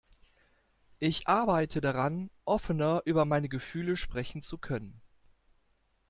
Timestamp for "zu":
4.41-4.57